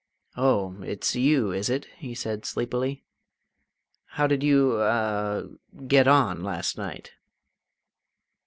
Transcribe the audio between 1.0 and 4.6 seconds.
you, is it?" he said sleepily. "How did